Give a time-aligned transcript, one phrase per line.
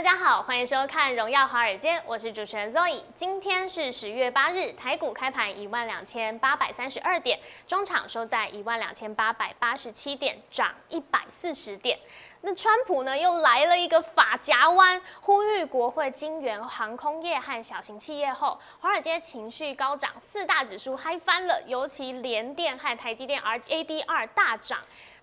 [0.00, 3.02] 大家好，欢迎收看《荣耀华尔街》，我是主持人 Zoe。
[3.14, 11.98] 今天是十月八日，台股开盘一万两千八百三十二点，中场收在一万两千八百八十七点，涨一百四十点。
[12.40, 24.78] 那川普呢又来了一个法夹弯，呼吁国会金援航空业和小型企业后，华尔街情绪高涨，四大指数嗨翻了，尤其联电和台积电 R ADR 大涨。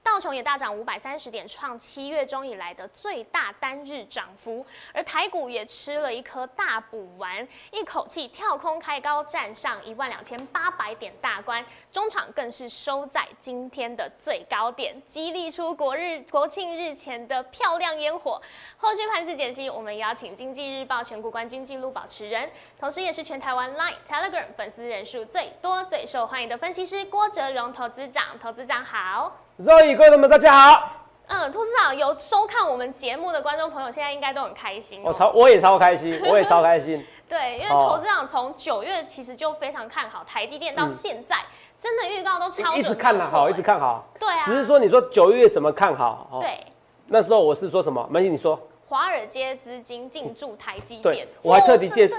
[0.08, 4.66] 道琼也大涨五百三十点，创七月中以来的最大单日涨幅。
[4.94, 11.64] 而台股也吃了一颗大补丸，一口气跳空开高，站上一万两千八百点大关。
[11.92, 18.42] 中场更是收在今天的最高点，激励出国日国庆日前的漂亮烟火。
[18.77, 22.49] 后续盘势解析，我们邀请经济日报全国冠军纪录保持人，
[22.80, 28.40] 同时也是全台湾 Line Telegram 粉丝人数最多、最受欢迎的分析师郭哲荣投资长。
[28.40, 29.46] 投资长好。
[29.60, 30.91] 所以，各位朋友们，大家好。
[31.26, 35.02] 嗯，兔市长有收看我们节目的观众朋友，现在应该都很开心。
[35.04, 37.04] 我超，我也超开心， 我也超开心。
[37.27, 41.38] 对，因为投资长从九月其实就非常看好台积电，到现在
[41.76, 44.05] 真的预告都超一直看好，一直看好。
[44.20, 44.46] 对啊。
[44.46, 46.38] 只是说，你说九月怎么看好？
[46.40, 46.64] 对。
[47.08, 48.08] 那时候我是说什么？
[48.12, 48.60] 没事，你说。
[48.90, 52.10] 华尔街资金进驻台积电，我还特地介，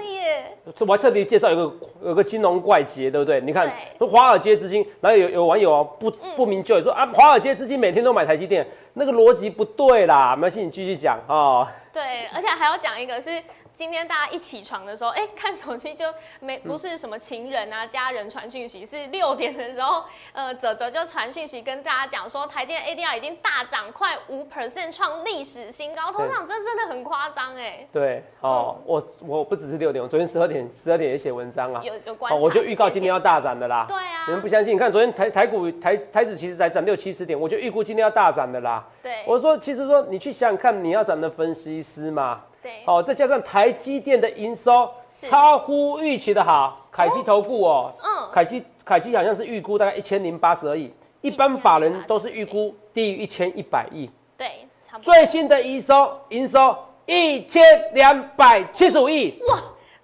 [0.81, 1.73] 我还特地介绍一个
[2.05, 3.41] 有个金融怪杰，对不对？
[3.41, 10.37] 你看，说华尔街资金，然后有有网友啊不不明就里说啊，华尔街资金每天都买台积电，那个逻辑不对啦。
[10.37, 11.67] 没关系，你继续讲啊。
[11.91, 13.31] 对，而且还要讲一个是。
[13.79, 16.05] 今天大家一起床的时候，哎， 看手机就
[16.41, 20.03] 没不是什么情人啊、家人传讯息，是六点的时候，
[20.35, 27.87] 呃，泽泽就传讯息跟大家讲说，台积电 ADR 已经大涨快五 percent，创历史新高，通常真真的很夸张哎。
[27.93, 33.85] 对，哦，我我不只是六点，我昨天十二点十二点也写文章啊，有有关，我就预告今天要大涨的啦。
[33.87, 34.75] 对啊，你们不相信？
[34.75, 38.85] 你看昨天台台股台台指其实才涨六七十点，我就预估今天要大涨的啦。
[39.01, 42.41] 对，我说其实说你去想想看，你要涨的分析师嘛。
[42.63, 54.11] 对，哦，再加上台积电的营收超乎预期的好，凯基投顾哦，嗯，凯基凯基好像是预估大概一千零八十而已，一般法人都是预估低于一千一百亿。
[54.37, 54.67] 对，
[55.03, 56.77] 最新的营收营收
[57.07, 57.63] 一千
[57.95, 59.57] 两百七十五亿，哇，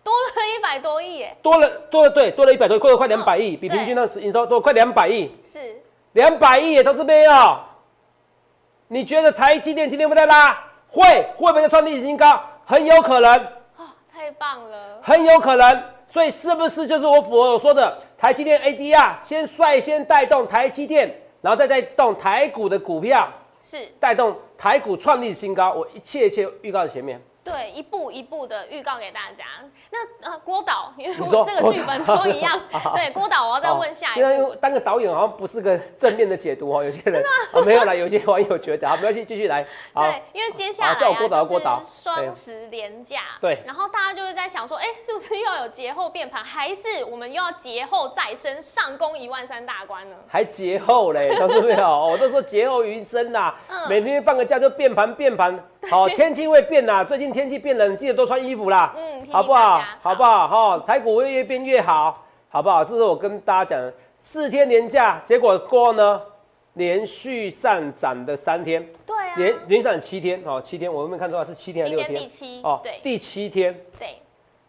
[0.03, 5.81] 多了一百多亿耶，多了多了对，多了一百多，过了快两百亿，比平均的营收多快两百亿，是。
[6.13, 7.59] 两百亿耶，投资朋友，
[8.87, 10.57] 你觉得台积电今天会在拉？
[10.95, 12.41] 会会不会创历史新高？
[12.65, 13.37] 很有可能
[13.77, 15.83] 哦，太棒了，很有可能。
[16.09, 21.13] 所以是不是就是我符合我说的台积电 ADR 先率先带动台积电，
[21.43, 23.29] 然后再带动台股的股票，
[23.61, 25.73] 是带动台股创历史新高？
[25.73, 27.21] 我一切一切预告在前面。
[27.45, 29.45] 对，一步一步的预告给大家。
[29.91, 32.59] 那呃，郭导，因为我这个剧本都一样。
[32.97, 34.31] 对，郭导，我要再问下一个。
[34.33, 37.23] 现在当个导演好像不是个正面的解读哦，有些人
[37.53, 39.63] 啊没有啦，有些网友觉得啊，没关系，继续来。
[39.95, 43.21] 对，因为接下来叫郭导，郭导，双十连假。
[43.43, 43.63] 对。
[43.67, 50.17] 然后大家就会在想说，哎，是不是又要有节后变盘，还是我们又要节后再升，上攻一万三大关呢？
[50.27, 53.55] 还节后嘞，都是没有，我都说节后余生呐。
[53.69, 53.87] 嗯。
[53.89, 55.63] 每天放个假就变盘变盘。
[55.91, 58.95] 好，天气会变呐，最近天气变冷，记得多穿衣服啦。
[58.97, 59.83] 嗯，好不好？
[60.01, 60.49] 好不好？
[60.49, 62.85] 哈，台股会越变越好，好不好？
[62.85, 66.23] 这是我跟大家讲的，四天连假，结果过呢，
[66.75, 68.87] 连续上涨的三天。
[69.05, 69.35] 对啊。
[69.37, 72.21] 连连续涨七天，哦，七天，我们没看错是七天还是六天？
[72.21, 72.61] 第七。
[72.63, 73.79] 哦，对，第七天。
[73.99, 74.17] 对。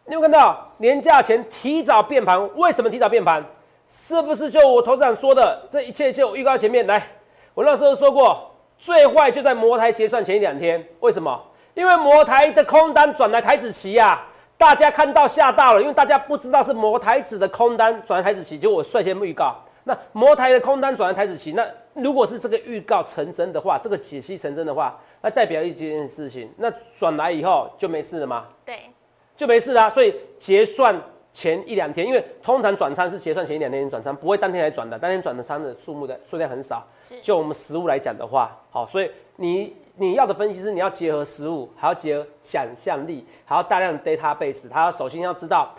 [0.05, 2.49] 你有看到年假前提早变盘？
[2.57, 3.45] 为什么提早变盘？
[3.87, 6.11] 是不是就我头长说的这一切？
[6.11, 7.07] 就预告前面来，
[7.53, 8.51] 我那时候说过。
[8.77, 11.41] 最坏就在摩台结算前一两天，为什么？
[11.75, 14.19] 因为摩台的空单转来台子期呀，
[14.57, 19.55] 大家看到吓到了，因为大家不知道是摩台子的空单转来台子期，就我率先预告。
[19.83, 21.63] 那摩台的空单转来台子期，那
[21.93, 28.45] 如果是这个预告成真的话，这个解析成真的话，那代表一件事情，那转来以后就没事了吗？
[28.65, 28.89] 对，
[29.37, 29.87] 就没事啦。
[29.87, 30.99] 所以结算。
[31.35, 34.97] 前一两天，因为通常转仓是结算前一两天转仓，不会当天来转的。
[34.97, 36.81] 当天转的仓的数目的数量很少。
[37.21, 44.69] 就我们实物来讲的话，好，所以你你要的分析师，你要结合实物，还要结合想象力，还要大量的 database。
[44.69, 45.73] 他首先要知道，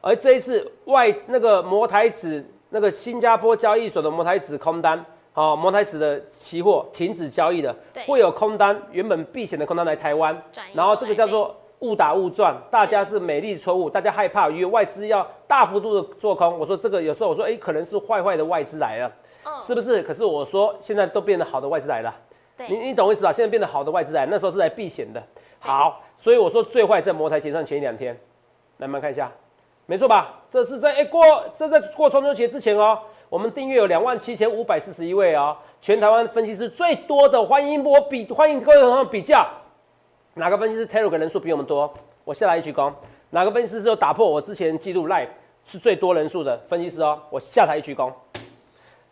[0.00, 7.74] 而这一次外那个摩台子那个新加坡交易所的摩台子空单，好，摩台子的期货停止交易的，
[8.06, 10.40] 会有空单原本避险的空单来台湾，
[10.72, 11.54] 然后这个叫做。
[11.80, 16.58] 误打误撞，大家是美丽错误，大家害怕，因为外资要大幅度的做空。
[16.58, 19.12] 我说这个有时候我说，哎，可能是坏坏的外资来了，
[19.60, 20.02] 是不是？
[20.02, 22.16] 可是我说现在都变得好的外资来了，
[22.68, 23.32] 你你懂我意思吧？
[23.32, 25.22] 现在变得好的外资来，那时候是来避险的。
[25.58, 28.18] 好，所以我说最坏在摩台结算前一两天，
[28.78, 29.30] 来我们看一下，
[29.84, 30.32] 没错吧？
[30.50, 31.22] 这是在哎过
[31.58, 32.98] 这在过中秋节之前哦，
[33.28, 39.46] 我们订阅有两万七千五百四十一位哦，全台湾分析师最多的，欢迎我比欢迎各位朋友比较。
[40.34, 41.92] 哪个分析师 Telegram 人数比我们多？
[42.24, 42.92] 我下来一鞠躬。
[43.30, 45.28] 哪个分析师有打破我之前记录 Live
[45.64, 47.20] 是最多人数的分析师哦？
[47.30, 48.12] 我下台一鞠躬。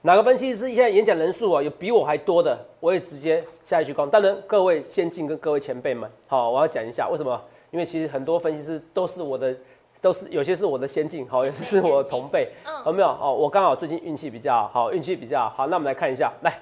[0.06, 4.06] 哪个分析师现在演讲人数啊有比我还多的，我也直接下一鞠躬。
[4.11, 7.41] 当然，各位先进跟各位前辈们，好，我要讲一下为什么？
[7.71, 9.56] 因为其实很多分析师都是我的，
[10.03, 12.51] 都是有些是我的先进，好，有些是我的同辈，
[12.85, 13.09] 有没有？
[13.09, 15.67] 哦，我刚好最近运气比较好，运气比较好。
[15.69, 16.61] 那我们来看一下，来，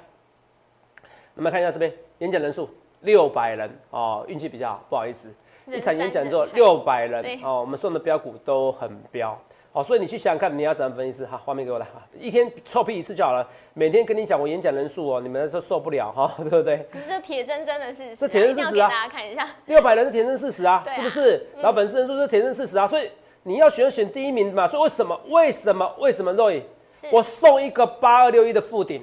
[1.34, 2.68] 我们来看一下这边演讲人数
[3.00, 5.28] 六百人哦，运气比较好，不好意思，
[5.66, 9.36] 一场演讲之后六百人哦，我们送的标股都很标。
[9.72, 11.24] 哦，所以你去想想看，你要怎么分析？
[11.24, 13.46] 好，画面给我来哈，一天臭屁一次就好了。
[13.72, 16.86] 每天跟你讲我演讲人数哦，你们都受不了哈， 对不对？
[16.92, 18.88] 可是这铁铮铮的事实，是铁铮事实啊！
[18.88, 21.46] 大家看一下，六百人是铁铮事实啊，是不是？
[21.56, 23.10] 然后粉丝人数是铁铮事实啊，所以
[23.44, 24.68] 你要选选第一名嘛。
[24.68, 25.18] 所以为什么？
[25.28, 25.94] 为什么？
[25.98, 26.62] 为什么？Roy，
[27.10, 29.02] 我送一个八二六一的附顶，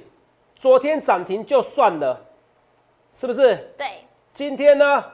[0.54, 2.20] 昨天涨停就算了，
[3.12, 3.56] 是不是？
[3.76, 3.88] 对。
[4.32, 5.04] 今天呢？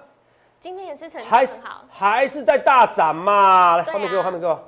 [0.60, 3.78] 今天也是成绩很好，还是在大涨嘛？
[3.78, 4.62] 来，画面给我，画面给我。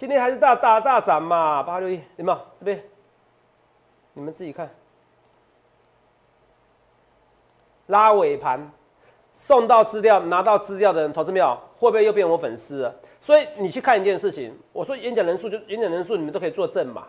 [0.00, 2.38] 今天还是大大大涨嘛，八六一，有没有？
[2.58, 2.82] 这边，
[4.14, 4.66] 你们自己看，
[7.88, 8.72] 拉尾盘，
[9.34, 11.54] 送到资料，拿到资料的人，投资没有？
[11.78, 12.90] 会不会又变我粉丝？
[13.20, 17.06] 所以你去看一件事情，我说演讲人数就演讲人数，你们都可以作证嘛。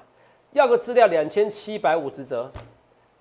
[0.52, 2.52] 要个资料两千七百五十折，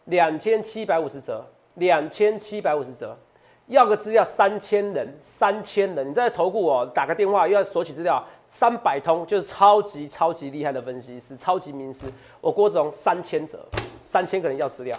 [0.07, 3.17] 两千七百五十折，两千七百五十折。
[3.69, 8.21] 要个资料三千人，三千人，你在投顾哦，打个电话又要索取资料，
[8.51, 12.07] 三百通就是超级超级厉害的分析师，超级名师。
[12.41, 13.65] 我郭子龙三千折，
[14.05, 14.99] 三千个人要资料，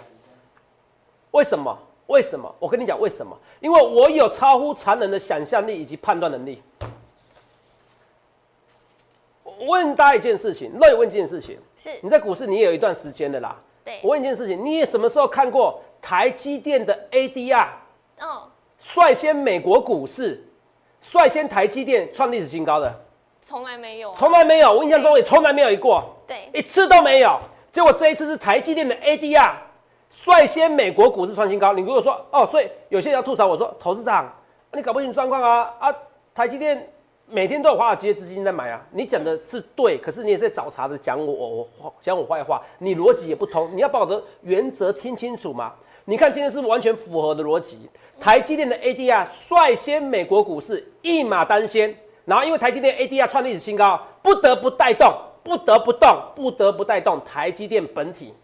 [1.32, 1.78] 为什么？
[2.06, 2.52] 为什么？
[2.58, 3.38] 我跟你讲为什么？
[3.60, 6.62] 因为我有超乎常人的想象力以及判断能力。
[9.44, 13.54] 我问大家一件事情，乐意问一件事情，是你在股市你也有一段时间的啦。
[13.84, 17.68] 对，我问一件事情，你也什么时候看过台积电的 ADR？
[18.20, 18.48] 哦。
[18.80, 20.42] 率先美国股市，
[21.00, 22.92] 率先台积电创历史新高的，
[23.42, 27.36] 从来没有，从来没有，我印象中也从来没有一过，对，一次都没有。
[27.72, 29.52] 结果这一次是台积电的 ADR
[30.10, 31.72] 率先美国股市创新高。
[31.72, 34.32] 你如果说哦，所以有些人要吐槽我说，投资长，
[34.72, 35.92] 你搞不清状况啊啊！
[36.32, 36.88] 台积电
[37.26, 41.32] 每天都有华尔街资金在买啊，你讲的是对，可是你也是在找茬子讲我
[41.80, 45.72] 我讲我坏话，你逻辑也不通，你要把我的原则听清楚嘛。
[46.04, 47.90] 你看今天是完全符合的逻辑？
[48.20, 51.92] 台积电的 ADR 率先美国股市一马当先，
[52.24, 58.34] 然后因为台积电 ADR 创历史新高，不得不带动，不得不动，不得不带动台积电本体。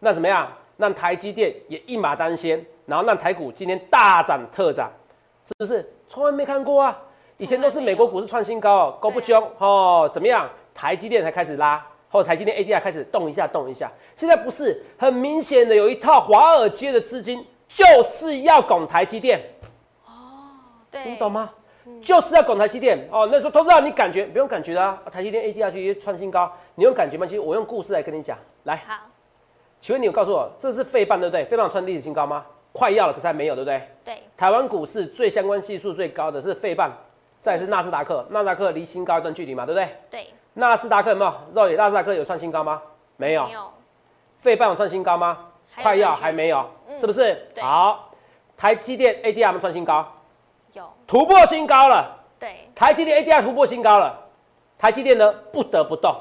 [0.00, 0.50] 那怎么样？
[0.76, 4.90] 让台积电也一马当先，然后让台股今天大涨特涨，
[5.46, 5.88] 是不是？
[6.08, 7.00] 从来没看过啊！
[7.38, 10.10] 以前都是美国股市创新高，高不凶哦？
[10.12, 10.50] 怎么样？
[10.74, 11.84] 台积电才开始拉。
[12.08, 13.90] 后台积电 ADR 开始动一下，动一下。
[14.16, 19.40] 现在不是很明显的，有一套华尔街的资金就是要拱台积电。
[20.06, 20.10] 哦，
[20.90, 21.50] 对，你懂吗？
[22.02, 22.98] 就是要拱台积电。
[23.10, 27.26] 哦，那时候投资者你感觉不用感觉啊，台积电 ADR 去创新高，你用感觉吗？
[27.26, 28.36] 其实我用故事来跟你讲。
[28.64, 28.94] 来，好，
[29.80, 31.44] 请问你有告诉我，这是费半对不对？
[31.44, 32.44] 费半创历史新高吗？
[32.72, 33.88] 快要了，可是还没有，对不对？
[34.04, 34.22] 对。
[34.36, 36.90] 台湾股市最相关系数最高的是费半，
[37.40, 39.88] 再是纳斯达克，纳斯达克离新高一段距离嘛，对不对？
[40.10, 40.26] 对。
[40.54, 41.34] 纳斯达克有没有？
[41.54, 42.80] 肉眼纳斯达克有创新高吗？
[43.16, 43.46] 没有。
[43.46, 43.70] 没有。
[44.38, 45.38] 费半有创新高吗？
[45.80, 46.64] 快要，还没有，
[46.98, 47.36] 是不是？
[47.60, 48.10] 好。
[48.56, 50.06] 台积电 ADR 创新高。
[50.74, 50.92] 有。
[51.06, 52.16] 突破新高了。
[52.38, 52.68] 对。
[52.74, 54.18] 台积电 ADR 突破新高了。
[54.78, 56.14] 台积电呢不得不动。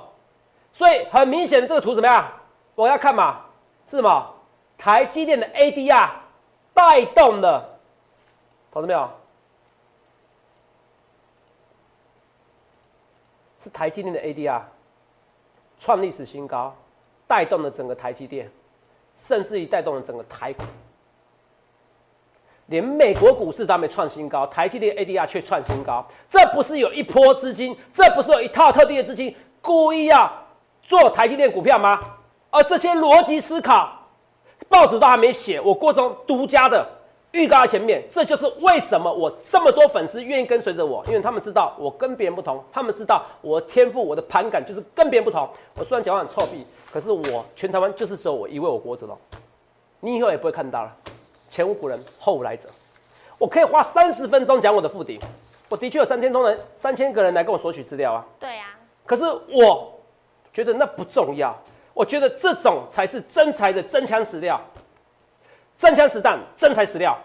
[0.72, 2.32] 所以很明显，这个图怎么样？
[2.76, 3.42] 我要看嘛，
[3.86, 4.34] 是什么？
[4.78, 6.10] 台积电的 ADR
[6.74, 7.80] 带动了，
[8.72, 9.10] 投资没有？
[13.60, 14.62] 是台积电的 ADR
[15.80, 16.76] 创历史新高，
[17.28, 18.52] 带动了整个台积电，
[19.16, 20.64] 甚至于带动了整个台股。
[22.68, 30.32] 连美国股市都没创新高，台积电 ADR 却创新高，这不是有一波资金，这不是有一套特定的资金故意要
[30.82, 32.00] 做台积电股票吗？
[32.50, 33.90] 而这些逻辑思考，
[34.70, 36.86] 报纸都还没写，我郭中独家的。
[37.32, 45.50] 预告在前面，这就是为什么我这么多粉丝愿意跟随着我，因为他们知道我跟别人不同，他们知道我天赋，我的盘感就是跟别人不同。
[45.74, 49.18] 我虽然讲话很臭屁，可是我全台湾就是只有我一位我国子龙，
[50.00, 50.96] 你以后也不会看到了。
[51.54, 52.68] 前无古人后无来者，
[53.38, 55.20] 我可以花三十分钟讲我的腹底，
[55.70, 58.26] 我的确有三千多人、三千个人来跟我索取资料啊。
[58.40, 58.70] 对呀。
[59.06, 59.94] 可是我
[60.52, 61.56] 觉得那不重要，
[61.94, 64.60] 我觉得这种才是真材的真枪实料。
[65.78, 67.16] 真枪实弹，真材实料。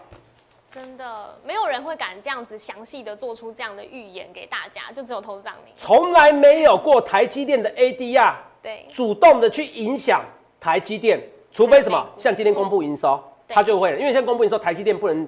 [0.69, 5.71] 真的，没有人会敢这样子详细的做出这样的预言给大家，就只有投资长你。
[5.75, 10.23] 从来没有过台积电的 ADR，对，主动的去影响
[10.59, 11.19] 台积电，
[11.51, 13.19] 除非什么，像今天公布营收，
[13.49, 15.27] 它就会，因为现在公布营收，台积电不能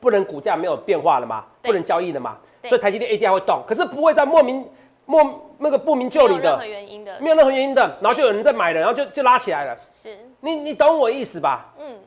[0.00, 4.64] 不能股价没有变化了嘛，不能交易了嘛，所以台积电 ADR 会动，可是不会在莫名
[5.04, 9.76] 莫那个不明就里的没有任何，原因的，没有任何原因的，然后就有人在买了，然后就就拉起来了。
[9.90, 11.72] 是，你你懂我意思吧？
[11.78, 11.98] 嗯，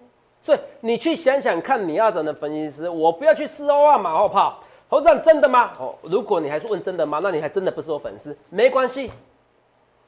[0.41, 4.59] 所以你去想想看，你要怎的分析师，我不要去四欧啊马后炮。
[4.89, 5.71] 投资人真的吗？
[5.79, 7.21] 哦，如果你还是问真的吗？
[7.23, 9.09] 那你还真的不是我粉丝，没关系。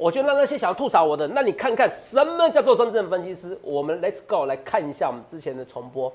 [0.03, 3.57] 我就让那些想要吐槽我的，那你看看什么叫做真正的分析师。
[3.61, 6.11] 我们 Let's go 来看一下我们之前的重播，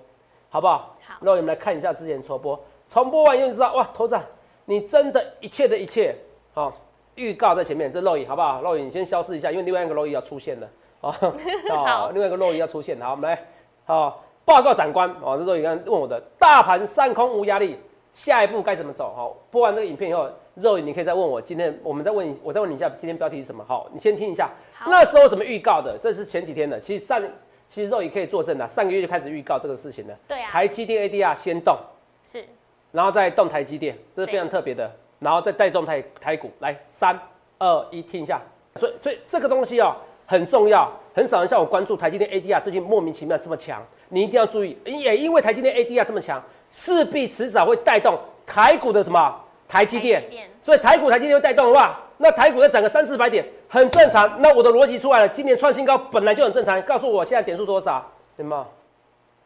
[0.51, 0.95] 好不好？
[1.03, 4.23] 好那我们来看一下之前重播，重播完以后就知道哇，投资人，
[4.67, 6.15] 你真的一切的一切，
[6.53, 6.71] 好、
[7.15, 8.61] 预告在前面，这肉影好不好？
[8.61, 10.69] 肉影你先消失一下，因为另外一个肉影要出现了，
[11.01, 11.11] 哦，
[11.73, 13.43] 好另外一个肉影要出现，好，我们来，
[13.87, 17.79] 好、报告长官，哦，这肉影刚刚问我的，大盘上空无压力，
[18.13, 19.15] 下一步该怎么走？
[19.17, 20.29] 好、播完这个影片以后，
[20.61, 23.65] 肉影你可以再问我，今天我们再问你，我再问你一下，今天标题是什么？
[23.67, 25.97] 好，你先听一下，好那时候怎么预告的？
[26.01, 27.23] 这是前几天的，其实上
[27.69, 30.15] 其实肉也可以作证的，上个月就开始预告这个事情了。
[30.27, 31.77] 对啊台积电 ADR 先动。
[32.23, 32.45] 是，
[32.93, 36.51] 然后再动台积电，这是非常特别的，然后再带动台台股。
[36.61, 37.19] 来，三
[37.59, 38.41] 二一，听一下。
[38.77, 39.95] 所以所以这个东西哦
[40.27, 44.77] 很重要，很少人像我关注台积电 ADR 最近莫名其妙这么强，你一定要注意。
[44.85, 50.25] 也因为台积电 ADR 这么强，势必迟早会带动台股的什么台积电。
[50.63, 54.41] 所以台股台积电会带动的话，那台股再涨个三四百点，很正常。
[54.41, 56.81] 那我的逻辑出来了，今年创新高本来就很正常。
[56.83, 58.05] 告诉我现在点数多少？
[58.37, 58.67] 有没有？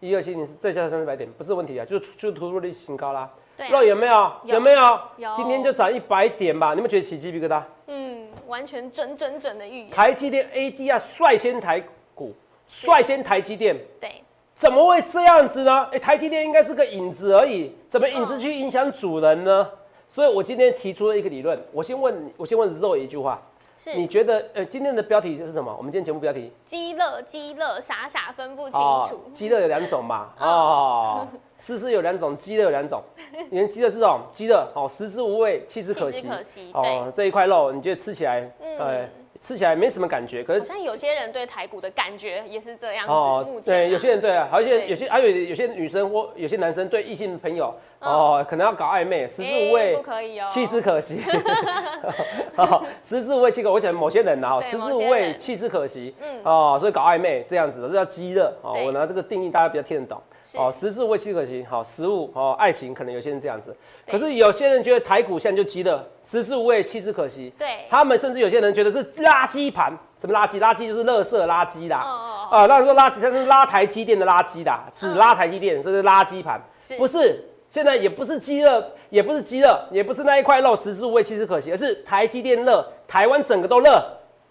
[0.00, 3.30] 一二七零再加三四百点不是问题啊，就是就是突破历史新高啦。
[3.56, 4.32] 对啊肉有没有？
[4.44, 5.00] 有有没有？
[5.16, 7.62] 有今天就涨一百点吧，你们觉得起鸡皮疙瘩？
[7.86, 11.80] 嗯，完全真真正的预言，台积电 ADR 率先台
[12.14, 12.34] 股，
[12.68, 14.24] 率先台积电，对，
[14.56, 15.88] 怎么会这样子呢？
[15.92, 19.68] 哎、台积电应该是个影子而已，怎么影子去影响主人呢？
[20.12, 23.40] 所以我今天提出了一个理论，我先问，我先问肉一句话，
[23.75, 23.95] 是。
[23.95, 25.75] 你是觉得呃今天的标题是什么？
[25.75, 26.52] 我们今天节目标题？
[26.66, 31.26] 鸡乐鸡乐，傻傻分不清哦楚，鸡肋有两种嘛， 哦，
[31.57, 33.02] 丝丝有两种，鸡肋有两种。
[33.49, 36.21] 你看鸡肋是这种鸡肋，哦，食之无味，弃之可惜。
[36.21, 38.78] 弃之可惜哦，这一块肉，你觉得吃起来，嗯。
[38.78, 39.09] 呃，
[39.40, 43.11] 吃起来没什么感觉，可是好像有些人对台骨的感觉也是这样子。
[43.11, 43.78] 哦目，前啊。
[43.78, 51.21] 对，有些人对啊，还有一些有些还有有些女生或有些男生对异性朋友嗯哦，可能要搞暧昧，食之哎无味不，可以哦，弃之可惜。
[52.56, 56.14] 哦食之无味，弃之可惜我想某些人呐，哦对食之无味，弃之可惜。
[56.21, 58.42] 嗯哦，所以搞暧昧这样子的，这叫鸡肋。
[58.62, 60.21] 哦，我拿这个定义大家比较听得懂。
[60.56, 61.64] 哦，食之无味，弃之可惜。
[61.71, 63.75] 好，食物哦，爱情可能有些人这样子，
[64.11, 67.52] 可是有些人觉得台股现在就鸡肋，食之无味，弃之可惜。
[67.56, 70.59] 对，他们甚至有些人觉得是垃圾盘，什么垃圾？
[70.59, 72.00] 垃圾就是垃圾垃圾啦。
[72.04, 72.09] 哦
[72.50, 76.61] 哦啊，那说垃圾，它是拉台积电的垃圾啦，只拉台积电，这是垃圾盘，
[76.99, 77.49] 不是？
[77.72, 83.98] 现在也不是鸡肋，也不是鸡肋，也不是那一块肉食之无味，弃之可惜，而是台积电热，台湾整个都热，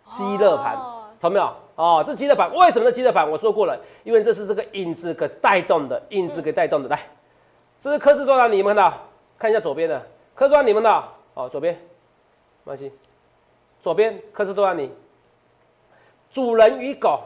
[0.09, 1.55] 鸡肋盘，哦懂没有？
[1.75, 3.29] 哦，这鸡肋盘为什么是鸡肋盘？
[3.29, 6.89] 我说过了，因为这是这个影子给带动的，影子给带动的。
[6.89, 6.99] 来，
[7.79, 8.97] 这是科斯多少，你们看到？
[9.37, 10.01] 看一下左边的
[10.33, 11.03] 科斯多少，你们的
[11.35, 11.75] 哦，左边，
[12.63, 12.91] 没关系，
[13.79, 14.73] 左边科斯多少？
[14.73, 14.91] 你，
[16.31, 17.19] 主人与狗，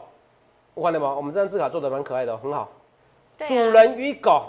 [0.74, 1.14] 我看到吗？
[1.14, 2.68] 我们这张字卡做的蛮可爱的、哦，很好。
[3.38, 4.44] 对啊主人与狗，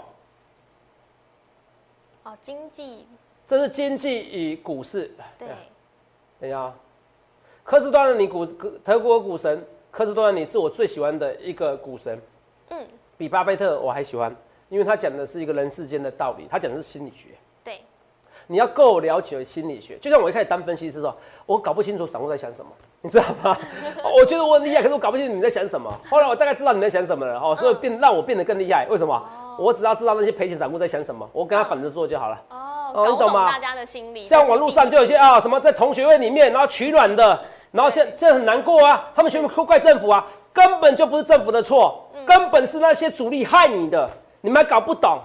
[2.28, 3.06] 哦，经济
[3.46, 5.10] 这是经济与股市。
[5.38, 5.48] 对，
[6.38, 6.74] 等一下啊，
[7.64, 8.44] 科斯多兰尼股
[8.84, 12.20] 德国股神科斯多兰尼是我最喜欢的一个股神，
[12.68, 14.34] 嗯，比巴菲特我还喜欢，
[14.68, 17.28] 因为他讲的是一个人世间的道理，他讲的是心理学。
[17.64, 17.80] 对，
[18.46, 21.16] 你要够了解心理学，就像我一开始当分析师的时候，
[21.46, 22.70] 我搞不清楚散户在想什么，
[23.00, 23.56] 你知道吗？
[24.14, 25.90] 我觉得我很厉害，可是我搞不清楚你在想什么。
[26.10, 28.86] 后来我大概知道你在想什么了，哦，所以变让我变得更厉害。
[28.90, 29.37] 为什么？
[29.58, 32.40] 我只要知道那些赔钱散户在想什么，我跟他反着做就好了。
[32.50, 37.38] 哦，哦你懂吗搞懂大家的心理，像网络上就有些啊，什么在同学会里面，然后取暖的，
[37.72, 44.08] 然后现对现在很难过啊，他们全部都怪政府啊，根本就不是政府的错，嗯根本是那些主力害你的，
[44.40, 45.18] 你们还搞不懂，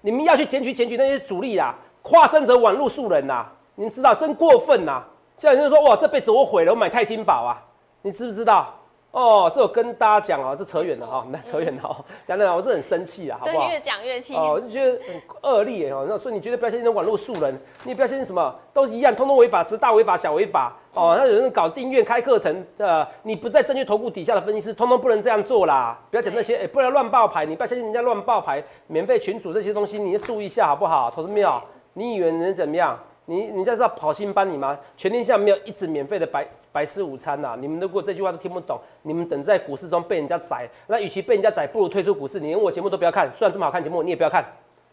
[0.00, 5.02] 你们要去检举检举那些主力啦，跨生者网络素人呐，你们知道真过分呐！
[5.36, 7.62] 现在有人说哇，这辈子我毁了，我买钛金宝啊，
[8.02, 8.74] 你知不知道？
[9.12, 13.68] 哦，这我跟大家讲哦，这扯远了哈，那扯远了哦，讲的我是很生气啊，好不对，好？
[13.70, 14.34] 越讲越气。
[14.36, 16.04] 哦，我就觉得很恶劣哦。
[16.06, 21.16] 那所以你觉得不要相信那网络素人，你也不要相信什么都一样，通通违法，只是大违法、小违法哦。
[21.18, 25.98] 那有人搞订阅、开课程，呃，你不在证据投顾底下的分析师，通通不能这样做啦。
[26.10, 31.10] 不要讲那些，哎、不要乱爆牌，你不要相信人家乱爆牌、免费群主这些东西，你要注意一下好不好？
[31.10, 31.58] 投资没有？
[31.94, 32.98] 你以为能怎么样？
[33.24, 34.78] 你你知道跑新班你吗？
[34.96, 42.38] 全天下没有一直免费的白白吃午餐呐、你们如果这句话都听不懂，你们等在股市中被人家宰，那与其被人家宰，不如退出股市。
[42.38, 44.44] 你连我节目都不要看，虽然这么好看节目你也不要看，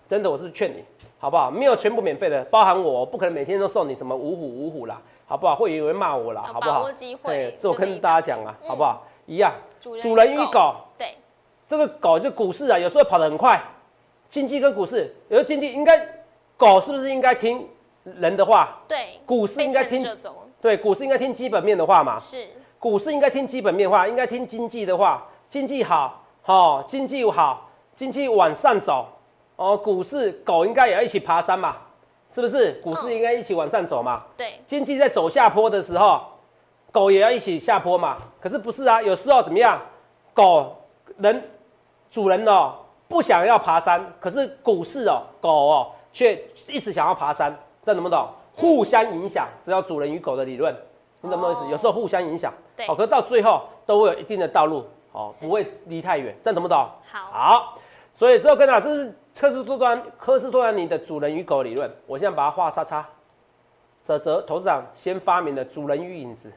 [0.08, 0.82] 真的我是劝你，
[1.20, 1.52] 好不好？
[1.52, 5.58] 没有全部免费的，包含我，我不可能每天都送你什么五虎五虎啦，好不好？
[5.58, 6.80] 会有人骂我啦，好不好？
[6.80, 9.06] 把握机会这我跟大家讲啊，嗯好不好？
[9.26, 11.18] 一样，主主人与狗，对，
[11.68, 13.62] 这个狗就股市啊，有时候跑得很快，
[14.30, 16.00] 经济跟股市，有的经济应该
[16.56, 17.68] 狗是不是应该听
[18.06, 18.82] 人的话？
[18.88, 20.02] 对，股市应该听
[20.64, 22.18] 对，股市应该听基本面的话嘛。
[22.18, 22.48] 是，
[22.80, 25.22] 股市应该听基本面话，应该听经济的话。
[25.50, 29.06] 经济好，好经济好，经济往上走
[29.58, 29.76] 哦。
[29.76, 31.76] 股市狗应该也要一起爬山嘛，
[32.30, 32.72] 是不是？
[32.82, 34.24] 股市应该一起往上走嘛。
[34.38, 36.22] 对，经济在走下坡的时候，
[36.94, 38.16] 狗也要一起下坡嘛。
[38.40, 39.02] 可是不是啊？
[39.02, 39.82] 有时候怎么样？
[40.34, 40.74] 狗
[41.18, 41.44] 人
[42.10, 42.74] 主人哦
[43.10, 47.54] 不想要爬山，可是股市哦狗哦却一直想要爬山，
[47.84, 48.30] 这懂不懂？
[48.56, 50.76] 互相影响，只要主人与狗的理论，
[51.22, 51.72] 你懂不懂意思？
[51.72, 54.86] 有时候互相影响，对，可是到最后都会有一定的道路。
[55.14, 56.90] 哦，不会离太远，这样懂不懂？
[57.06, 57.78] 好，好，
[58.16, 63.08] 所以之后跟大家，这是科斯托端科斯多端尼的主人与狗理论，我现在把它画叉叉。
[64.04, 66.52] 泽泽投资长先发明的主人与影子，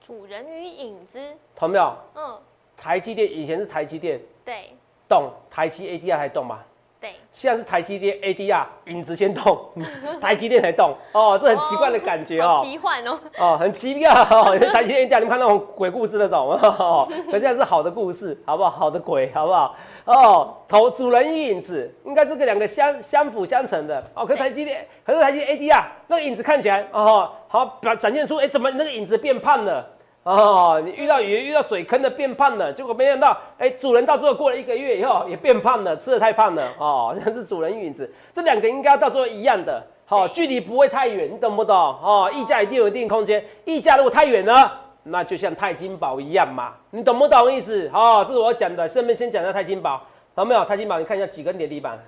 [0.00, 1.94] 主人与影子，懂没有？
[2.16, 2.40] 嗯，
[2.76, 4.74] 台积电以前是台积电，对，
[5.08, 6.58] 懂台积 ADR 还懂吗？
[7.02, 9.58] 对，现在是台积电 ADR 影子先动，
[10.22, 10.94] 台积电才动。
[11.10, 16.52] 哦，这很奇怪的感觉哦，奇幻哦，哦，很奇妙哦，台积电 ADR 你们看那种鬼故事那种。
[16.52, 18.70] 哦，可现在是好的故事，好不好？
[18.70, 19.74] 好的鬼，好不好？
[20.04, 24.00] 哦，投主人与影子应该这个两个相相辅相成的。
[24.14, 29.84] 哦，可是台积电，可是台积 ADR 那个影子看起来哦，好表展现出哎，怎么那个影子变胖了？
[30.24, 41.76] 哦，你遇到鱼遇到水坑的变胖了，结果没想到，哎，主人到最后过了一个月以后也变胖了，吃的太胖了，哦， 像是主人影子，这两个应该到最后一样的，好，距离不会太远，你懂不懂？
[41.76, 44.70] 哦，溢价一定有一定空间，溢价如果太远呢，
[45.02, 47.90] 那就像钛金宝一样嘛，你懂不懂意思？
[47.92, 50.00] 哦，这是我讲的，顺便先讲一下钛金宝，
[50.36, 50.64] 有没有？
[50.64, 51.98] 钛金宝，你看一下几根跌地板，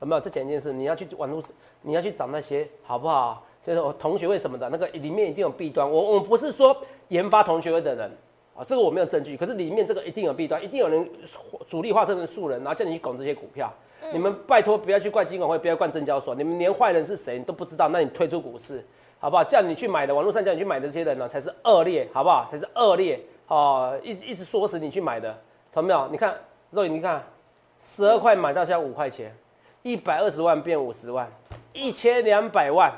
[0.00, 0.20] 有没有？
[0.20, 1.42] 再讲一件事，你要去网络，
[1.80, 3.42] 你要去找那些，好不好？
[3.64, 6.74] 就是我同学会什么的那个里面一定有弊端，我我不是说
[7.08, 8.10] 研发同学会的人
[8.54, 11.08] 啊，这个我没有证据，可是里面这个一定有弊端，一定有人
[11.68, 13.72] 主力化身成素人，然后叫你去拱这些股票，
[14.12, 18.84] 你们拜托不要去怪金管会，不要怪证交所，你们连坏人是谁都不知道，那你退出股市
[19.18, 19.44] 好不好？
[19.44, 22.48] 叫你去买的网络上叫你去买的这些人呢，才是恶劣，好不好？
[22.50, 25.36] 才是恶劣哦，一一直唆使你去买的，
[25.72, 26.08] 懂没有？
[26.10, 26.34] 你看
[26.70, 27.24] 肉眼，你看
[27.80, 29.34] 十二块买到现在五块钱，
[29.82, 31.30] 一百二十万变五十万，
[31.72, 32.92] 一千两百万。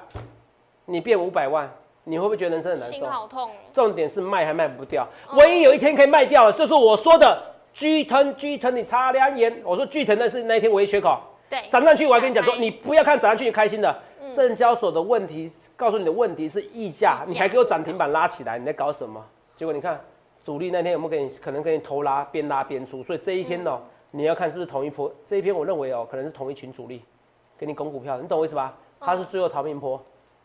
[0.87, 1.71] 你变五百万，
[2.05, 2.95] 你会不会觉得人生很难受？
[2.95, 3.51] 心好痛。
[3.73, 9.61] 重点是卖还卖不掉，唯一有一天可以卖掉了，就是我说的巨疼巨疼，你擦亮眼。
[9.65, 11.19] 我说巨疼那是那一天唯一缺口。
[11.49, 13.95] 对，涨上去我还跟你讲说，你不要看涨上去你开心的。
[14.37, 19.21] 证交所的问题，告诉你的问题是溢价，你还给我涨停板拉起来，你在搞什么？
[19.57, 20.01] 结果你看
[20.45, 23.03] 主力那天有没有给你，可能给你偷拉，边拉边出。
[23.03, 23.81] 所以这一天哦，
[24.13, 25.13] 你要看是不是同一波。
[25.27, 27.03] 这一篇我认为哦，可能是同一群主力
[27.59, 28.73] 给你拱股票，你懂我意思吧？
[29.01, 30.01] 他是最后逃命坡。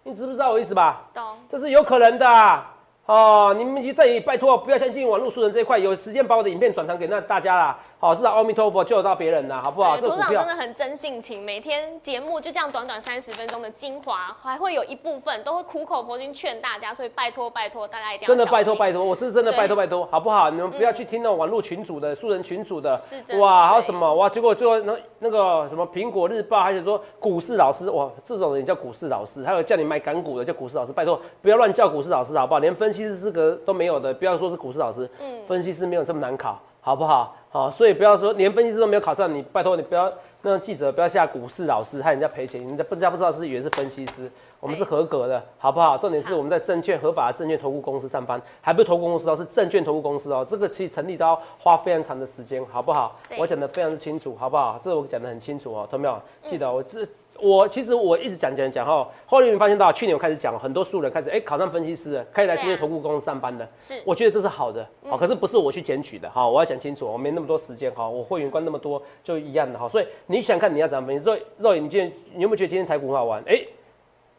[0.07, 1.01] 你知不知道我意思吧？
[1.15, 2.29] 懂，这是有可能的。
[2.29, 2.71] 啊
[3.07, 7.77] 哦，你们在拜托不要相信网络素人这一块，有时间把我的影片转传给那大家啦。
[8.05, 9.97] 好，至少阿弥陀佛救得到别人呐，好不好？
[9.97, 20.51] 组长真的很真性情，每天节目就这样短短三十分钟的精华，还会有一部分都会苦口婆心劝大家，所以拜托拜托大家一定要真的拜托拜托，我是真的拜托拜托，好不好？
[20.51, 22.95] 你们不要去听那种网络群主的素人群主的，
[23.39, 24.29] 哇，还有什么哇？
[24.29, 32.59] 结果最后那那个什么苹果日报，还是说股市老师哇，这种人叫股市老师，还有叫你买港股的叫股市老师，拜托不要乱叫股市老师好不好？
[32.59, 37.35] 连分析师资格都没有的，不要说是股市老师，嗯，分析师没有这么难考，好不好？
[37.49, 40.11] 好，所以不要说连分析师都没有考上，你拜托你不要
[40.43, 45.97] 那记者不要下股市老师害人家赔钱，人家不知道不知道是以为是分析师，我们是合格的，好不好？
[45.97, 53.15] 重点是我们在证券合法的证券投顾公司上班，还不是投顾公司哦，是证券投顾公司哦，这个其实成立都要花非常长的时间，好不好？
[53.39, 54.79] 我讲的非常的清楚，好不好？
[54.79, 56.21] 这我讲的很清楚哦，懂没有？
[56.43, 57.03] 记得我这。
[57.39, 71.25] 我其实我一直讲讲讲哈，后来你发现到去年我开始讲很多素人开始哎考上分析师，开始来这些投顾公司上班的，是，我觉得这是好的，好，可是不是我去捡取的哈，我要讲清楚，我没那么多时间哈，我会员关那么多就一样的哈，所以你想看你要怎么分析？
[71.25, 73.43] 肉肉眼，你今天你有没有觉得今天台股很好玩？
[73.45, 73.59] 哎，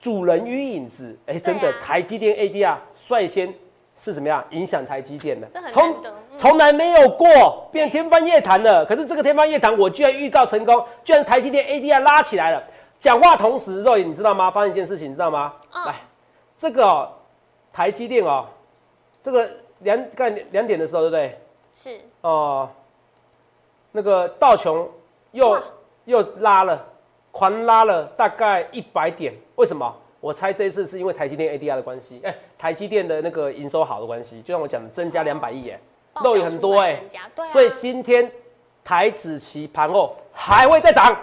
[0.00, 3.52] 主人与影子，哎，真的台积电 ADR 率先
[3.94, 5.46] 是怎么样影响台积电的？
[5.70, 5.94] 从
[6.38, 12.62] 从来没有过变天方夜谭了，可是这个天方夜谭我居然预告成功，居然台积电 ADR 拉起来了。
[12.98, 14.50] 讲话同时，肉眼你知道吗？
[14.50, 15.54] 发生一件事情，你知道吗？
[15.72, 16.00] 来，
[16.58, 17.08] 这个
[17.72, 18.46] 台积电哦，
[19.22, 19.48] 这个
[19.80, 21.40] 两干两点的时候，对不对？
[21.72, 22.68] 是哦，
[23.92, 24.88] 那个道琼
[25.32, 25.60] 又
[26.06, 26.84] 又拉了，
[27.30, 29.34] 狂拉了大概一百点。
[29.56, 29.94] 为什么？
[30.20, 35.78] 我猜这一次是因为台积电 ADR 的关系，哎，台积电的那个营收好的关系，就像我讲的，增加两百亿，哎，
[36.24, 37.00] 肉眼很多，哎，
[37.52, 38.28] 所以今天
[38.82, 41.14] 台子期盘后还会再涨。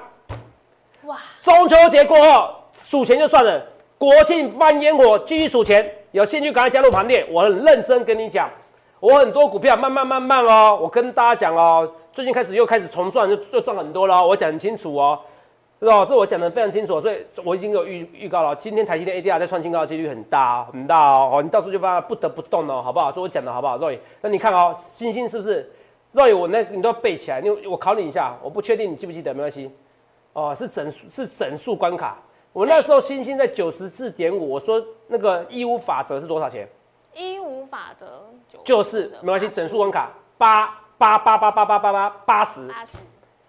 [1.06, 1.18] 哇！
[1.42, 3.62] 中秋节过后数钱就算了，
[3.98, 5.90] 国庆放烟火继续数钱。
[6.12, 8.48] 有兴趣赶快加入盘列，我很认真跟你讲，
[9.00, 14.24] 我很多股票慢慢慢慢哦，我跟大家讲哦，最近开始又开始重赚，就就赚很多了。
[14.26, 15.20] 我讲很清楚哦，
[15.80, 16.06] 是吧？
[16.06, 23.12] 所以我讲的非常清楚，所以我已经有预预告了，今天台积电 ADR 在创新高的几率很大很大哦，你到时候就把它不得不动了，好不好？
[23.12, 25.68] 所以我讲的好不好？Roy，那你看哦，星星是不是
[26.14, 29.72] ？Roy，我那你都要背起来，你我考你一下，我不确定你记不记得，没关系。
[30.34, 32.18] 哦，是整数是整数关卡，
[32.52, 36.68] 我那时候星星在九十四点五，我说那个义乌法则是多少钱？
[37.14, 38.26] 一五法则
[38.64, 40.68] 就是没关系，整数关卡八
[40.98, 42.68] 八八八八八八八八十。
[42.68, 42.98] 八十。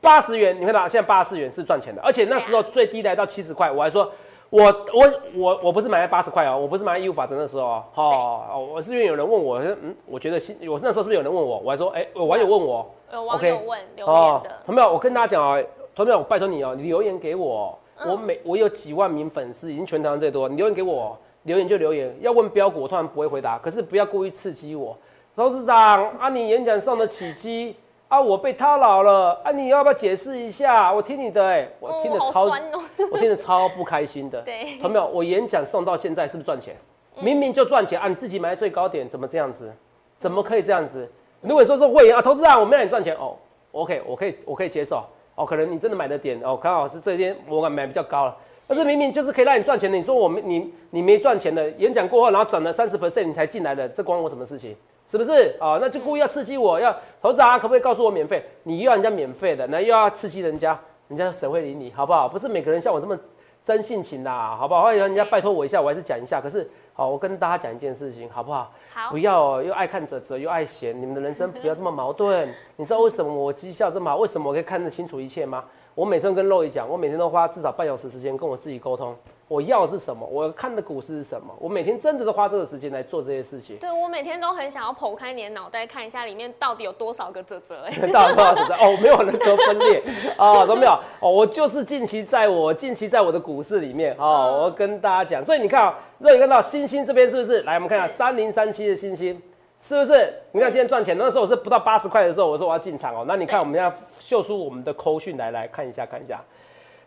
[0.01, 4.13] 八十元，你看到现在八十元是赚钱的，而且那时候最低来到七十块，我还说，
[4.51, 24.97] 我我我我不是买在八十块哦，我不是买在义务法则的时候哦，哦，我是因为有人问我，嗯，我觉得新，我那时候是不是有人问我，我还说，哎，网友问我，有网友问留言的，有没有我跟大家讲哦，同学我拜托你哦，你留言给我，我每我有几万名粉丝，已经全台湾最多，你留言给我，留言就留言，要问标股我突然不会回答，可是不要故意刺激我，
[25.37, 27.77] 董事长啊，你演讲上的起机。
[28.07, 28.21] 啊！
[28.21, 29.51] 我被套牢了啊！
[29.51, 30.93] 你要不要解释一下？
[30.93, 32.45] 我听你的，哎，我听得超，
[33.11, 34.41] 我听得超不开心的。
[34.45, 35.07] 对，有没有？
[35.07, 36.77] 我演讲送到现在是不是赚钱？
[37.21, 38.07] 明明就赚钱啊！
[38.07, 39.73] 你自己买在最高点，怎么这样子？
[40.19, 41.11] 怎么可以这样子？
[41.41, 43.35] 如果说说会员啊，投资人，我没让你赚钱哦
[43.73, 45.03] ，OK，我可以，我可以接受
[45.35, 45.45] 哦。
[45.45, 48.37] 可能你真的买的点哦，刚好是这天我买比较高了，
[48.69, 49.97] 但是明明就是可以让你赚钱的。
[49.97, 54.77] 你说我们你你没赚钱的，演讲过后然后转了三十 percent 你才进来的，这关我什么事情？
[55.07, 55.77] 是不是啊？
[55.81, 57.59] 那就故意要刺激我，要投资啊？
[57.59, 58.43] 可不可以告诉我免费？
[58.63, 61.93] 你又要人家免费的，那又要刺激人家，人家谁会理你？
[61.93, 62.27] 好不好？
[62.27, 63.15] 不是每个人像我这么
[63.63, 64.83] 真性情的，好不好？
[64.83, 66.41] 欢迎人家拜托我一下，我还是讲一下。
[66.41, 68.73] 可是，好，我跟大家讲一件事情，好不好？
[68.93, 72.49] 好，不要又爱看泽泽又爱闲，你们的人生不要这么矛盾。
[72.77, 74.17] 你知道为什么我绩效这么好？
[74.19, 75.65] 为什么我可以看得清楚一切吗？
[75.97, 79.13] 我每天跟肉姨讲，我每天都花至少半小时时间跟我自己沟通。
[79.47, 80.27] 我要是什么？
[80.27, 81.55] 我看的股市是什么？
[81.59, 83.77] 我每天真的都花这个时间来做这些事情。
[83.77, 87.85] 对，我每天都很想要剖开你的脑袋，看一下里面到底有多少个折折。
[87.85, 88.75] 哎， 到底多少折折？
[88.75, 90.03] 哦，没有人格分裂
[90.39, 90.93] 啊， 都没有。
[91.21, 95.45] 哦，我就是近期在我近期在我的股市里面哦，我跟大家讲。
[95.45, 97.61] 所以你看啊，若你看到星星这边是不是？
[97.63, 99.41] 来，我们看一下三零三七的星星，
[99.79, 100.33] 是不是？
[100.53, 103.25] 你看今天赚钱，那时候我是不到八十块的时候，我说我要进场哦。
[103.29, 106.43] 那你看，我们要秀出我们的扣讯来，来看一下，看一下，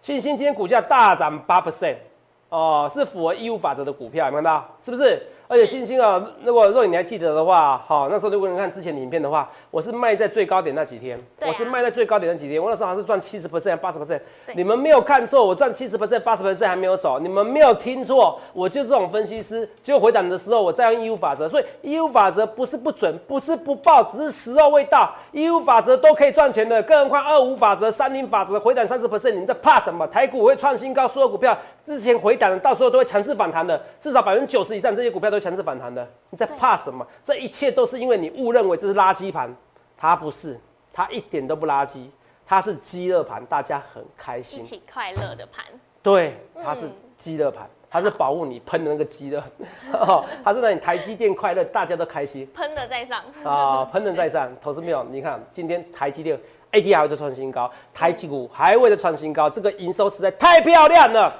[0.04, 1.95] 星星今天股价大涨八 percent。
[2.50, 4.66] 哦，是符合义务法则的股票，有没有看到？
[4.80, 5.22] 是不是？
[5.50, 14.20] 而且星星啊，如果如果你还记得的话，好，那时候如果你看之前的影片的话，我是卖在最高点那几天，我是卖在最高点那几天，我那时候还是赚七十 percent、八十 percent。
[14.56, 19.70] 你们没有看错，我赚七十 percent、八十 percent 还没有走，你们没有听错，我就这种分析师。
[19.84, 25.13] 就回档的时候，我再用义务法则，所以义务法则不是不准，不是不报，只是时候未到。
[25.32, 30.08] 义务法则都可以赚钱的，更何况二五法则、三零法则回档三十 percent，你们在怕什么？
[30.08, 36.08] 台股会创新高，所有股票之前回档，到时候都会强势反弹的，至少百分之九十以上这些股票都强势反弹的。
[36.32, 37.06] 你在怕什么？
[37.24, 39.56] 这一切都是因为你误认为这是垃圾盘，
[39.98, 40.60] 它不是，
[40.94, 42.08] 它一点都不垃圾，
[42.46, 45.66] 它是饥饿盘，大家很开心，一起快乐的盘。
[46.04, 49.44] 对，它是饥饿盘，它是保护你喷的那个饥饿，
[50.46, 54.50] 它是让你台积电快乐，大家都开心，喷的在上啊，喷的在上。
[54.62, 55.04] 投资没有？
[55.06, 56.40] 你看今天台积电
[56.72, 61.34] 会再创新高，台积股还会再创新高，这个营收实在太漂亮了。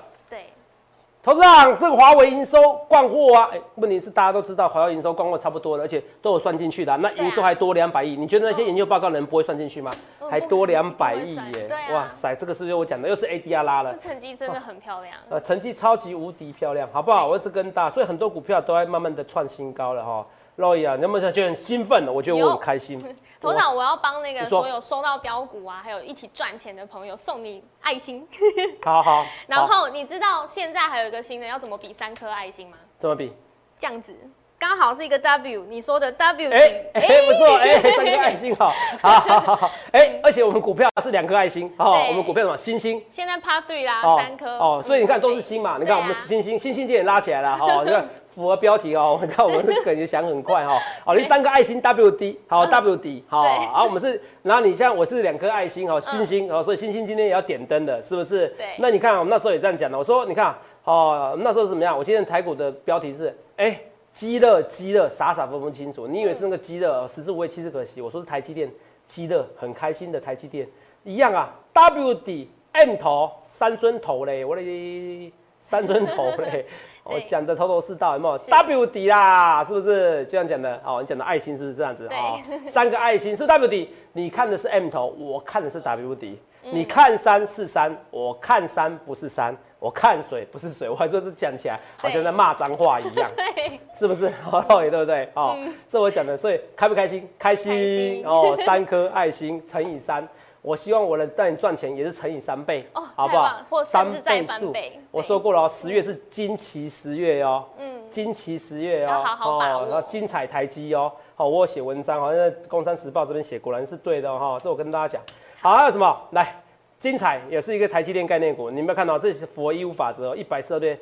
[1.27, 9.91] 投资长，这个华为营收灌货啊，哎，问题是大家都知道，华为营收灌货差不多了，而且都有算进去的，那营收还多两百亿，你觉得那些研究报告人不会算进去吗？
[10.31, 17.27] 还多两百亿耶，哇塞，这个是我讲的，又是 ADR 拉了，这成绩真的很漂亮，呃，成绩超级无敌漂亮，好不好？
[17.27, 20.25] 我是跟大，所以很多股票都在慢慢的创新高了哈。
[20.58, 22.08] 洛伊啊，你有没有觉得很兴奋？
[22.13, 23.00] 我觉得我很开心。
[23.39, 28.28] 头长，我要帮那个所有收到标股啊，还有一起赚钱的朋友送你爱心。
[28.84, 29.26] 好 好。
[29.46, 32.78] 然后你知道现在还有一个新的，要怎么比三颗爱心吗？
[32.98, 33.32] 怎么比？
[33.78, 34.12] 这样子，
[34.58, 36.52] 刚好是一个 W，你说的 W。
[36.52, 36.58] 哎
[36.96, 39.72] 哎，不错，哎，三颗爱心，好，好好好。
[39.91, 42.58] 哎，而且我们股票是两颗爱心，哦，我们股票什么？
[42.58, 43.00] 星星。
[43.12, 44.58] 现在 Part Three 啦，三颗。
[44.58, 48.10] 哦，所以你看都是星嘛，你看我们星星，星星今天拉起来了，哈，你看。
[48.38, 58.50] 符合标题哦，你看我们感觉想很快哈， 好，你三个爱心 W D，好 W D，好，好，我们是， 然后你像我是两颗爱心哦，星星哦，所以星星今天也要点灯的，是不是？
[58.50, 58.67] 对。
[58.78, 61.97] 那你看我们那时候也这样讲的，我说你看哦，那时候怎么样？
[61.97, 68.02] 我今天台股的标题是，哎，鸡乐鸡乐，傻傻分不清楚，你以为是那个鸡乐，食之无味，弃之可惜。
[68.02, 68.71] 我说是台积电
[69.08, 70.67] 鸡乐，很开心的台积电
[71.04, 76.63] 一样啊，W D M 头三尊头嘞，我的三尊头嘞。
[77.10, 79.63] 我讲的头头是道，有没有 W 底啦？
[79.63, 80.80] 是不是这样讲的？
[80.86, 82.08] 哦，你讲的爱心是不是这样子？
[82.08, 82.39] 哦，
[82.70, 86.39] 三个爱心是 W 底，你看的是 M 头，我看的是 W 底。
[86.70, 94.30] 你看山是山，我看山不是山，我看水不是水，我还说是讲起来好像在骂脏话一样， 对，是不是？
[94.43, 95.30] 好道理对不对？
[95.34, 97.26] 哦，这我讲的，所以开不开心？
[97.39, 100.28] 开心哦，三颗爱心乘以三。
[100.62, 103.58] 我希望我能带你赚钱，也是乘以三倍，哦，好不好？
[103.70, 105.00] 或甚至再翻倍。
[105.12, 109.86] 我说过了哦，十月是金奇十月哦，嗯，金奇十月哦，好好把握。
[109.86, 114.60] 然后精彩台积哦，好，我有写文章，好像在《工商时报》这边写，果然是对的哈。
[114.62, 115.22] 这我跟大家讲，
[115.62, 116.20] 好，还有什么？
[116.32, 116.62] 来，
[116.98, 119.17] 精彩也是一个台积电概念股，你有没有看到？
[119.17, 121.00] 这是符合义务法则，一百四十对，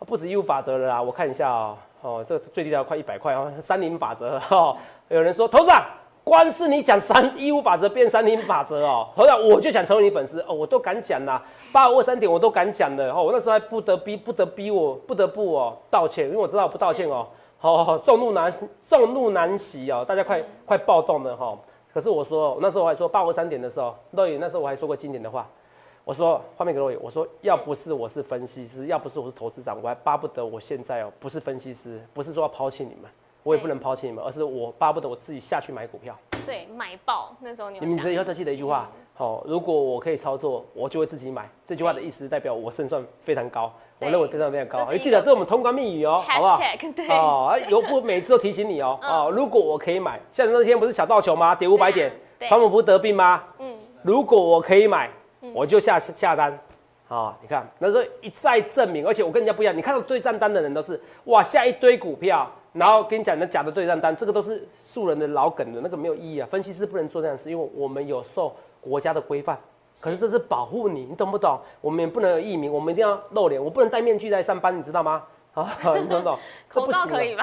[0.00, 1.00] 不止义务法则了啦。
[1.00, 4.76] 我看一下哦，哦，这最低要快一百块哦，三零法则哦。
[5.08, 5.86] 有人说，投资啊。
[6.28, 11.40] 光是你讲三一五法则变三零法则哦，好像我就想成为你粉丝哦，我都敢讲啦，
[11.72, 18.52] 八五二三点我都敢讲的哦，我那时候还不得逼不得逼我不得不哦道歉，因为我知道不道歉哦，好好众怒难
[18.84, 21.56] 众怒难息哦，大家快快暴动了哈。
[21.94, 25.48] 可是我说那时候我还说八五三点的时候，洛宇那时候我还说过经典的话，
[26.04, 33.08] 我说画面给洛宇，我说要不是我是分析师，要不是我是投资长，我还巴不得我现在哦不是分析师，不是说要抛弃你们。
[33.46, 36.12] 我也不能抛弃你们，而是我巴不得我自己下去买股票。
[36.44, 37.88] 对，买爆那时候你们。
[37.88, 41.48] 你们以后再记得一句话，好，如果我可以操作，我就会自己买。
[41.64, 44.90] 这句话的意思代表我胜算非常高，我认为非常非常高。
[44.90, 46.58] 你记得这是我们通关密语哦，好不好？
[46.58, 47.08] 对。
[47.08, 48.98] 哦，有不每次都提醒你哦。
[49.00, 51.54] 哦，如果我可以买，像那天不是小道球吗？
[51.54, 52.10] 跌五百点，
[52.48, 53.44] 川普不是得病吗？
[53.60, 53.78] 嗯。
[54.02, 55.08] 如果我可以买，
[55.54, 56.58] 我就下下单。
[57.06, 62.50] 啊，你看那时候一再证明，而且我跟人家不一样，你看到对账单的人都是哇下一堆股票。
[62.76, 66.48] 然后跟你讲，那假的对账单，这个都是素人的老梗的，那个没有意义啊。
[66.50, 69.58] 分析师不能做这样的事，因为我们有受国家的规范。
[70.00, 71.58] 可是这是保护你，你懂不懂？
[71.80, 75.22] 我们也不能有艺名，我们一定要露脸，我不能戴面具在上班，你知道吗？
[75.56, 75.66] 啊，
[75.98, 76.38] 你懂不懂？
[76.68, 77.42] 口罩可以吗？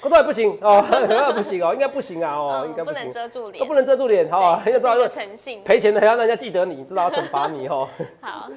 [0.00, 0.82] 口罩也不行哦，
[1.32, 7.88] 不行哦，应该不行啊哦，应该不能遮住脸，都不能遮住脸，好，要知道诚信，赔钱的还要让人家记得你，知道要惩罚你哦。
[8.20, 8.48] 好，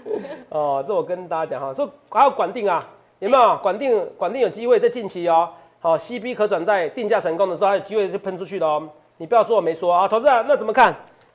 [0.50, 2.84] 哦，这我跟大家讲哈，说还要管定啊，
[3.20, 3.58] 有没有？
[3.58, 5.48] 管定管定有机会在近期哦。
[5.88, 8.90] 哦，CB 可转债定价成功的时候，还有机会就喷出去的哦。
[9.16, 10.94] 你不要说我没说啊，投资人那怎么看？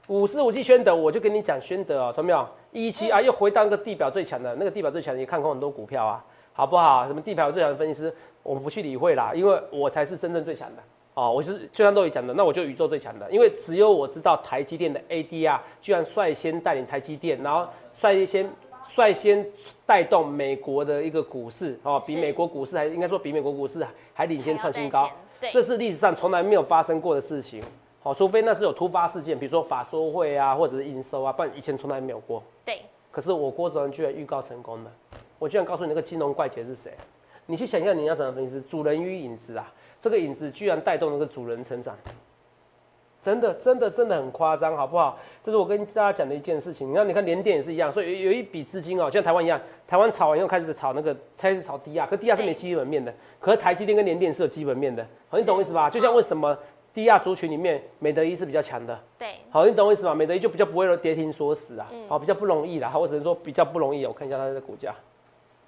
[0.08, 2.46] 五四五七宣德，我就跟你讲宣德啊，懂没有？
[2.70, 7.06] 一七啊，又回到那个地表最强的那个地表最强，你看空很多股票啊，好不好？
[7.06, 10.82] 什么地表最强的分析师，我们不去理会啦，因为我才是真正最强的
[11.14, 11.32] 哦。
[11.32, 18.46] 我是就像都已讲的，那我就宇宙最强的，因为只有我知道台积电的 ADR 居然率先带领台积电，然后率先。
[18.84, 19.46] 率先
[19.86, 25.10] 带动美国的一个股市哦，比美国股市还应该说比美国股市还领先创新高，
[25.52, 27.62] 这是历史上从来没有发生过的事情。
[28.02, 32.42] 好，除非那是有突发事件，比如说法说会啊，或者是营收啊，不然以前从来没有过。
[32.64, 32.80] 对。
[33.10, 34.92] 可是我郭哲仁居然预告成功了，
[35.38, 36.92] 我居然告诉你那个金融怪杰是谁？
[37.46, 38.60] 你去想象你要怎么分析？
[38.62, 41.96] 主人与影子啊，这个影子居然带动那个主人成长。
[43.22, 45.16] 真的，真的，真的很夸张，好不好？
[45.42, 46.90] 这是我跟大家讲的一件事情。
[46.90, 55.88] 你看，你看联电也是一样，所以有有一笔资金哦，就像台湾一样，台湾炒完以后开始炒那个，开始炒低压，可低压是没基本面的，可是台积电跟联电是有基本面的，好，你懂我意思吧？
[55.88, 56.58] 就像为什么
[56.92, 60.12] 低压族群里面美德一是比较强的，对，好，你懂我意思吧？
[60.12, 64.04] 美德一就比较不会跌停锁死啊，好，比较不容易啦，好，我只能说比较不容易。
[64.04, 64.92] 我看一下它的股价。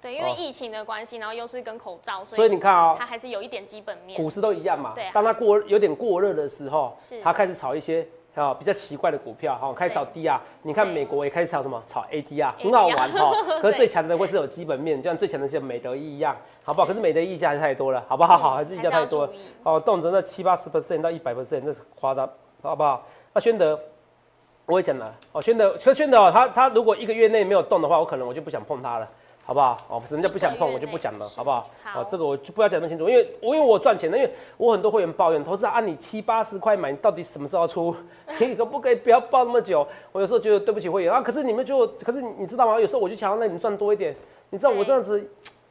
[0.05, 4.21] 对，因为疫情的关系，然后又是跟口罩，所以你看啊，它还是有一点基本面。
[4.21, 5.09] 股市都一样嘛，对。
[5.11, 10.39] 当它过有点过热的时候，是它开始炒一些啊比较奇怪的股票，哈，开始炒低啊。
[10.61, 11.81] 你看美国也开始炒什么？
[11.87, 13.31] 炒 ADR，，很好玩哈。
[13.59, 16.85] 可是最强的会是有基本面，就像最强的像美德一一样，好不好？
[16.85, 18.37] 可是美德溢价是太多了，好不好？
[18.37, 19.27] 好，还是溢价太多。
[19.63, 22.29] 哦，动辄那七八十 percent 到一百 percent，那是夸张，
[22.61, 23.03] 好不好？
[23.33, 23.79] 那宣德，
[24.67, 29.09] 我也讲了，哦，宣德，其实宣德哦，他他如果一个月内没有动的话，我可能我就不想碰它了。
[29.47, 29.77] 好不好？
[29.87, 31.69] 哦，什么叫不想碰，我就不讲了，好不好？
[31.83, 37.95] 好，这个我就不要讲那么清楚，因为我因为我赚钱的，因为我很多会员抱怨，投资按你七八十块买，你到底什么时候出？
[38.39, 39.87] 你可不可以不要抱那么久？
[40.11, 42.79] 我有时候觉得对不起会员啊，可是你们就，可是你知道吗？
[42.79, 44.15] 有时候我就想要让你们赚多一点，
[44.49, 45.23] 你知道我这样子，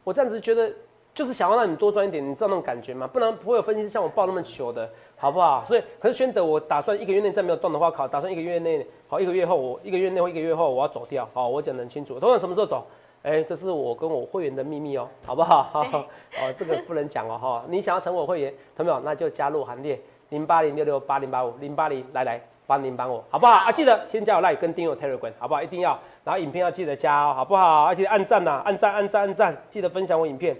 [0.04, 0.72] 我这样子觉得
[1.12, 3.08] 就是想要让你多赚一点，你知道那种感觉吗？
[3.08, 5.64] 不然不会有分析师像我抱那么久的，好不好？
[5.66, 12.86] 所以，可是宣德，我打算一个月内再没有动的话，考打算一个月内，好，一个月后我一个月内或一个月后我要走掉，好，我讲得很清楚，通常什么时候走？
[13.24, 15.70] 哎，这是我跟我会员的秘密哦，好不好？
[15.82, 17.64] 哦，这个不能讲哦，哈。
[17.68, 19.00] 你想要成为我会员，同没有？
[19.00, 23.52] 那就加入行列，零八零六六八零八五零八零，来来帮您帮我，好不好？
[23.52, 25.62] 啊，记得先加我 like 跟订阅 Telegram，好不好？
[25.62, 27.84] 一定要，然后影片要记得加哦，好不好？
[27.84, 30.54] 而且按赞呐，按赞按赞按赞，记得分享我影片，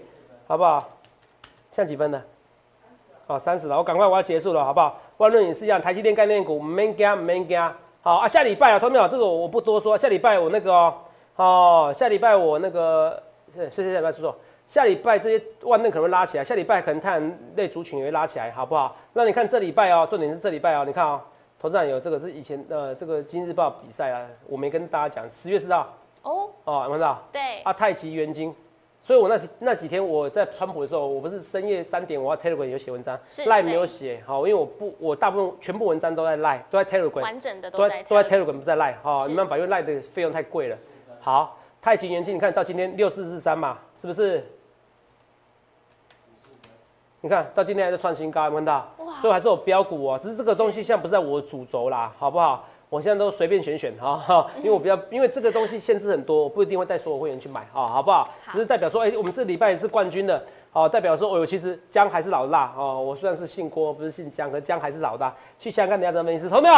[0.47, 0.83] 好不好？
[1.71, 2.19] 像几分呢？
[3.27, 4.99] 哦，三十了，我赶快我要结束了，好不好？
[5.17, 9.07] 万润也是一样，台积电概念股，man 加 man 加，好啊，下礼拜啊，同没有？
[9.07, 10.95] 这个我不多说，下礼拜我那个哦。
[11.35, 13.21] 哦，下礼拜我那个，
[13.53, 14.33] 谢谢下礼拜叔叔，
[14.67, 18.95] 下礼拜这些万能可能会拉起来，下礼拜可能太阳类族群也会拉起来，好不好？
[19.13, 21.19] 那你看这礼拜哦，重点是这礼拜哦，你看哦，
[21.59, 25.93] 投资人有这个是以前呃这个《今日报》比赛啊，我没跟大家讲，十月四号。
[26.23, 26.49] 哦。
[26.63, 27.21] 哦，看到？
[27.33, 27.41] 对。
[27.63, 28.55] 啊，太极元金，
[29.01, 40.77] 所以我那那几天我在川普的时候，我不是深夜三点，我要 Telegram 有写文章，Line 没有写，好，因为我不我大部分全部文章都在 Line，都在 Telegram，完整的都在都在 Telegram 不在 Line，哈，没办法，因为 Line 的费用太贵了。
[41.25, 44.45] 好，太极元金，你看到今天六四四三嘛，是不是？
[47.21, 48.87] 你看到今天还在创新高，有看到？
[49.21, 52.63] 所以还是有标股哦，只是这个东西现在不在我主轴啦，好不好？
[52.89, 58.29] 我现在都随便选选哈， 因为我比较，因为这个东西限制很多，我不一定会带所有会员去买啊，好不好？
[58.51, 63.01] 只是代表说，哎，我们这礼拜也是冠军的，哦，代表说，哦，其实姜还是老大哦。
[63.01, 65.33] 我虽然是姓郭，不是姓姜，可姜还是老大。
[65.57, 66.47] 去香港，你要怎么分析？
[66.47, 66.75] 投没有？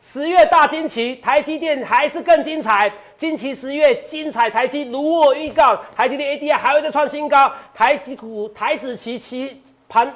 [0.00, 2.90] 十月大惊奇，台积电还是更精彩。
[3.16, 9.60] 惊奇十月精彩，台积如我预告，台积电 ADR 还会再创新高，台积股台子期期。
[9.88, 10.12] 盘，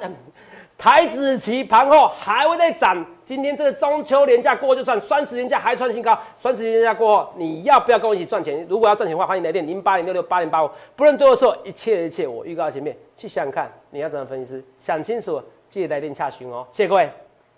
[0.77, 3.05] 台子期盘后还会再涨。
[3.25, 6.17] 今天这个中秋连假过就算，双十连假还创新高。
[6.37, 8.65] 双十连假过后，你要不要跟我一起赚钱？
[8.69, 10.69] 如果要赚钱的话，欢迎来电零八零六六八零八五。
[10.95, 14.63] 不论对或错，一切一切我预告前面去想想看，你要怎么分析？
[14.77, 16.65] 想清楚，记得来电洽询哦。
[16.71, 17.09] 谢谢各位。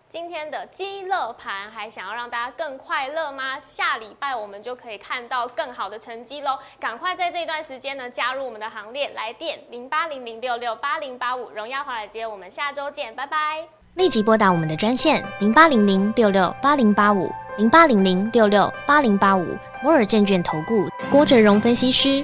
[0.08, 3.60] 今天的鸡乐盘还想要让大家更快乐吗？
[3.60, 6.60] 下礼拜我们就可以看到更好的成绩喽！
[6.80, 13.68] 赶快在这一段时间呢加入我们的行列，来电零八零零六六八零八五，荣耀华尔街，我们下周见，拜拜！
[13.96, 22.24] 立即拨打我们的专线零八零零六六八零八五零八零零六六八零八五摩尔证券投顾郭哲荣分析师。